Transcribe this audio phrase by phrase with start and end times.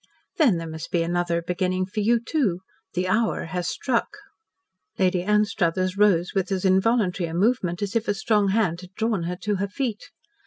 [0.37, 2.61] "Then there must be another beginning for you, too.
[2.95, 4.17] The hour has struck."
[4.97, 9.25] Lady Anstruthers rose with as involuntary a movement as if a strong hand had drawn
[9.25, 10.05] her to her feet.